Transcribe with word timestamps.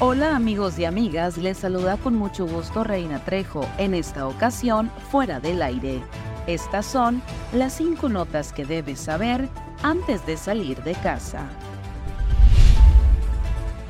Hola 0.00 0.36
amigos 0.36 0.78
y 0.78 0.84
amigas, 0.84 1.38
les 1.38 1.58
saluda 1.58 1.96
con 1.96 2.14
mucho 2.14 2.46
gusto 2.46 2.84
Reina 2.84 3.18
Trejo, 3.24 3.66
en 3.78 3.94
esta 3.94 4.28
ocasión 4.28 4.92
fuera 5.10 5.40
del 5.40 5.60
aire. 5.60 6.00
Estas 6.46 6.86
son 6.86 7.20
las 7.52 7.72
cinco 7.72 8.08
notas 8.08 8.52
que 8.52 8.64
debes 8.64 9.00
saber 9.00 9.48
antes 9.82 10.24
de 10.24 10.36
salir 10.36 10.84
de 10.84 10.94
casa. 10.94 11.48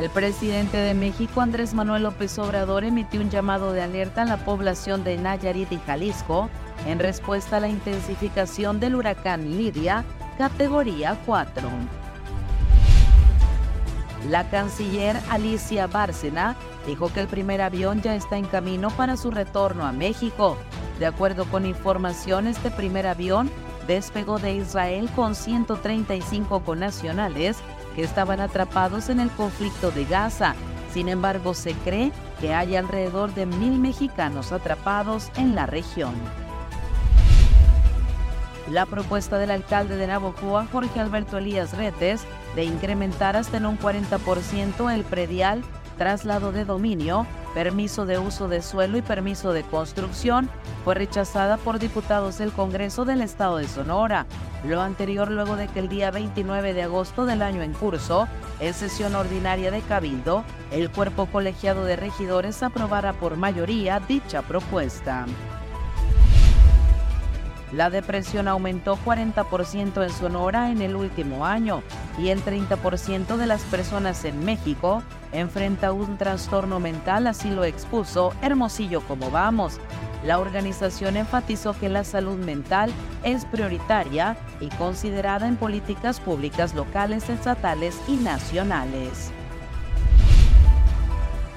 El 0.00 0.08
presidente 0.08 0.78
de 0.78 0.94
México, 0.94 1.42
Andrés 1.42 1.74
Manuel 1.74 2.04
López 2.04 2.38
Obrador, 2.38 2.84
emitió 2.84 3.20
un 3.20 3.28
llamado 3.28 3.74
de 3.74 3.82
alerta 3.82 4.22
a 4.22 4.24
la 4.24 4.42
población 4.42 5.04
de 5.04 5.18
Nayarit 5.18 5.70
y 5.70 5.78
Jalisco 5.80 6.48
en 6.86 6.98
respuesta 6.98 7.58
a 7.58 7.60
la 7.60 7.68
intensificación 7.68 8.80
del 8.80 8.94
huracán 8.94 9.58
Lidia, 9.58 10.06
categoría 10.38 11.20
4. 11.26 11.60
La 14.28 14.50
canciller 14.50 15.16
Alicia 15.30 15.86
Bárcena 15.86 16.56
dijo 16.86 17.12
que 17.12 17.20
el 17.20 17.26
primer 17.26 17.62
avión 17.62 18.02
ya 18.02 18.14
está 18.14 18.36
en 18.36 18.44
camino 18.44 18.90
para 18.90 19.16
su 19.16 19.30
retorno 19.30 19.86
a 19.86 19.92
México. 19.92 20.58
De 20.98 21.06
acuerdo 21.06 21.46
con 21.46 21.64
información, 21.64 22.46
este 22.46 22.70
primer 22.70 23.06
avión 23.06 23.50
despegó 23.86 24.38
de 24.38 24.54
Israel 24.54 25.08
con 25.16 25.34
135 25.34 26.60
connacionales 26.60 27.56
que 27.96 28.02
estaban 28.02 28.40
atrapados 28.40 29.08
en 29.08 29.20
el 29.20 29.30
conflicto 29.30 29.90
de 29.90 30.04
Gaza. 30.04 30.54
Sin 30.92 31.08
embargo, 31.08 31.54
se 31.54 31.72
cree 31.72 32.12
que 32.40 32.54
hay 32.54 32.76
alrededor 32.76 33.32
de 33.34 33.46
mil 33.46 33.78
mexicanos 33.78 34.52
atrapados 34.52 35.30
en 35.36 35.54
la 35.54 35.66
región. 35.66 36.14
La 38.68 38.86
propuesta 38.86 39.38
del 39.38 39.50
alcalde 39.50 39.96
de 39.96 40.06
Navojoa, 40.06 40.66
Jorge 40.70 41.00
Alberto 41.00 41.38
Elías 41.38 41.76
Retes, 41.76 42.22
de 42.54 42.64
incrementar 42.64 43.36
hasta 43.36 43.56
en 43.56 43.66
un 43.66 43.78
40% 43.78 44.92
el 44.92 45.04
predial, 45.04 45.62
traslado 45.98 46.52
de 46.52 46.64
dominio, 46.64 47.26
permiso 47.52 48.06
de 48.06 48.18
uso 48.18 48.48
de 48.48 48.62
suelo 48.62 48.96
y 48.96 49.02
permiso 49.02 49.52
de 49.52 49.64
construcción, 49.64 50.48
fue 50.84 50.94
rechazada 50.94 51.56
por 51.58 51.78
diputados 51.78 52.38
del 52.38 52.52
Congreso 52.52 53.04
del 53.04 53.20
Estado 53.20 53.58
de 53.58 53.68
Sonora. 53.68 54.26
Lo 54.64 54.80
anterior 54.80 55.30
luego 55.30 55.56
de 55.56 55.68
que 55.68 55.80
el 55.80 55.88
día 55.88 56.10
29 56.10 56.74
de 56.74 56.82
agosto 56.84 57.26
del 57.26 57.42
año 57.42 57.62
en 57.62 57.72
curso, 57.72 58.28
en 58.60 58.72
sesión 58.72 59.14
ordinaria 59.14 59.70
de 59.70 59.80
Cabildo, 59.82 60.44
el 60.70 60.90
cuerpo 60.90 61.26
colegiado 61.26 61.84
de 61.84 61.96
regidores 61.96 62.62
aprobara 62.62 63.12
por 63.14 63.36
mayoría 63.36 64.00
dicha 64.00 64.42
propuesta. 64.42 65.26
La 67.72 67.88
depresión 67.88 68.48
aumentó 68.48 68.98
40% 69.04 70.02
en 70.02 70.10
Sonora 70.10 70.70
en 70.70 70.82
el 70.82 70.96
último 70.96 71.46
año 71.46 71.82
y 72.18 72.28
el 72.28 72.44
30% 72.44 73.36
de 73.36 73.46
las 73.46 73.62
personas 73.62 74.24
en 74.24 74.44
México 74.44 75.02
enfrenta 75.32 75.92
un 75.92 76.18
trastorno 76.18 76.80
mental, 76.80 77.28
así 77.28 77.50
lo 77.50 77.64
expuso 77.64 78.34
Hermosillo 78.42 79.02
como 79.02 79.30
vamos. 79.30 79.78
La 80.24 80.38
organización 80.38 81.16
enfatizó 81.16 81.78
que 81.78 81.88
la 81.88 82.04
salud 82.04 82.38
mental 82.38 82.92
es 83.22 83.44
prioritaria 83.46 84.36
y 84.60 84.68
considerada 84.70 85.46
en 85.46 85.56
políticas 85.56 86.20
públicas 86.20 86.74
locales, 86.74 87.30
estatales 87.30 87.98
y 88.06 88.16
nacionales. 88.16 89.30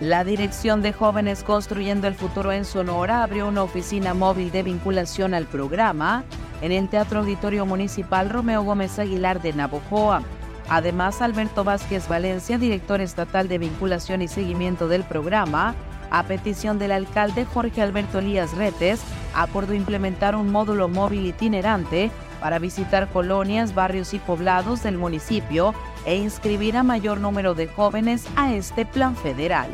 La 0.00 0.24
Dirección 0.24 0.82
de 0.82 0.92
Jóvenes 0.92 1.44
Construyendo 1.44 2.08
el 2.08 2.14
Futuro 2.14 2.50
en 2.50 2.64
Sonora 2.64 3.22
abrió 3.22 3.46
una 3.46 3.62
oficina 3.62 4.12
móvil 4.12 4.50
de 4.50 4.64
vinculación 4.64 5.34
al 5.34 5.46
programa 5.46 6.24
en 6.62 6.72
el 6.72 6.88
Teatro 6.88 7.20
Auditorio 7.20 7.64
Municipal 7.64 8.28
Romeo 8.28 8.64
Gómez 8.64 8.98
Aguilar 8.98 9.40
de 9.40 9.52
Navojoa. 9.52 10.22
Además, 10.68 11.22
Alberto 11.22 11.62
Vázquez 11.62 12.08
Valencia, 12.08 12.58
director 12.58 13.00
estatal 13.00 13.46
de 13.46 13.58
vinculación 13.58 14.20
y 14.20 14.26
seguimiento 14.28 14.88
del 14.88 15.04
programa, 15.04 15.76
a 16.10 16.24
petición 16.24 16.78
del 16.78 16.90
alcalde 16.90 17.44
Jorge 17.44 17.80
Alberto 17.80 18.18
Elías 18.18 18.56
Retes, 18.56 19.00
acordó 19.32 19.74
implementar 19.74 20.34
un 20.34 20.50
módulo 20.50 20.88
móvil 20.88 21.26
itinerante 21.26 22.10
para 22.40 22.58
visitar 22.58 23.08
colonias, 23.08 23.74
barrios 23.74 24.14
y 24.14 24.18
poblados 24.18 24.82
del 24.82 24.98
municipio 24.98 25.74
e 26.04 26.16
inscribir 26.16 26.76
a 26.76 26.82
mayor 26.82 27.20
número 27.20 27.54
de 27.54 27.68
jóvenes 27.68 28.26
a 28.36 28.54
este 28.54 28.86
plan 28.86 29.16
federal. 29.16 29.68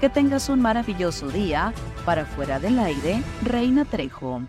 Que 0.00 0.08
tengas 0.08 0.48
un 0.48 0.60
maravilloso 0.60 1.28
día. 1.28 1.72
Para 2.04 2.24
fuera 2.24 2.58
del 2.58 2.78
aire, 2.78 3.22
Reina 3.42 3.84
Trejo. 3.84 4.42